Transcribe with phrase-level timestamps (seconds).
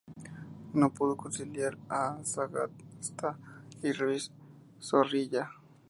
[0.73, 3.37] No pudo conciliar a Sagasta
[3.83, 4.31] y Ruiz
[4.81, 5.51] Zorrilla.